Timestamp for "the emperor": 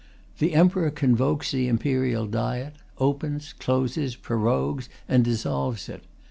0.39-0.89